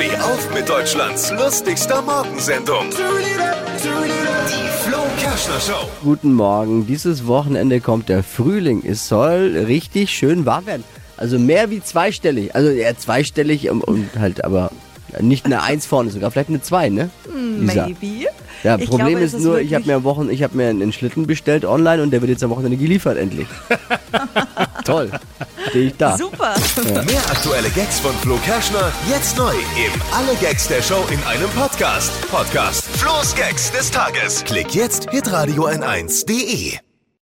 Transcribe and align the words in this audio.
Steh 0.00 0.16
auf 0.16 0.54
mit 0.54 0.66
Deutschlands 0.66 1.30
lustigster 1.30 2.00
Morgensendung. 2.00 2.86
Die 2.88 4.88
Flo 4.88 4.96
Kerschner 5.18 5.60
Show. 5.60 5.88
Guten 6.02 6.32
Morgen. 6.32 6.86
Dieses 6.86 7.26
Wochenende 7.26 7.82
kommt 7.82 8.08
der 8.08 8.22
Frühling. 8.22 8.82
Es 8.86 9.08
soll 9.08 9.54
richtig 9.66 10.10
schön 10.10 10.46
warm 10.46 10.64
werden. 10.64 10.84
Also 11.18 11.38
mehr 11.38 11.68
wie 11.68 11.82
zweistellig. 11.82 12.54
Also 12.54 12.70
eher 12.70 12.96
zweistellig 12.96 13.68
und, 13.68 13.82
und 13.82 14.08
halt 14.18 14.42
aber 14.42 14.70
nicht 15.20 15.44
eine 15.44 15.62
Eins 15.62 15.84
vorne, 15.84 16.08
sogar 16.08 16.30
vielleicht 16.30 16.48
eine 16.48 16.62
Zwei, 16.62 16.88
ne? 16.88 17.10
Lisa. 17.58 17.86
Maybe. 17.86 18.26
Ja, 18.62 18.78
Ich 18.78 18.88
Problem 18.88 19.08
glaube, 19.08 19.20
ist 19.20 19.34
es 19.34 19.42
nur, 19.42 19.60
ich 19.60 19.74
habe 19.74 19.84
mir 19.84 19.96
am 19.96 20.04
Wochen, 20.04 20.30
ich 20.30 20.42
habe 20.42 20.56
mir 20.56 20.68
einen 20.68 20.94
Schlitten 20.94 21.26
bestellt 21.26 21.66
online 21.66 22.02
und 22.02 22.10
der 22.10 22.22
wird 22.22 22.30
jetzt 22.30 22.42
am 22.42 22.48
Wochenende 22.48 22.78
geliefert 22.78 23.18
endlich. 23.18 23.48
Toll. 24.84 25.10
Stehe 25.68 25.88
ich 25.88 25.96
da. 25.96 26.16
Super. 26.16 26.54
Mehr 27.04 27.22
aktuelle 27.30 27.70
Gags 27.70 28.00
von 28.00 28.14
Flo 28.16 28.36
Kerschner 28.44 28.92
jetzt 29.08 29.36
neu 29.36 29.52
im 29.52 30.02
Alle 30.12 30.34
Gags 30.40 30.68
der 30.68 30.82
Show 30.82 31.04
in 31.10 31.22
einem 31.24 31.50
Podcast. 31.50 32.12
Podcast 32.30 32.84
Flo's 32.96 33.34
Gags 33.34 33.70
des 33.72 33.90
Tages. 33.90 34.44
Klick 34.44 34.74
jetzt 34.74 35.10
hitradio 35.10 35.66
n1.de. 35.68 36.89